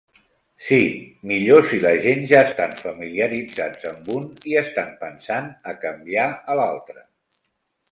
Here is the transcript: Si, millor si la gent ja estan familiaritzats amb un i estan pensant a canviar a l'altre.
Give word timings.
Si, 0.67 0.77
millor 1.31 1.67
si 1.73 1.81
la 1.83 1.91
gent 2.05 2.25
ja 2.31 2.39
estan 2.47 2.73
familiaritzats 2.79 3.87
amb 3.93 4.09
un 4.15 4.27
i 4.53 4.57
estan 4.65 4.91
pensant 5.05 5.53
a 5.75 5.79
canviar 5.87 6.27
a 6.57 6.61
l'altre. 6.63 7.09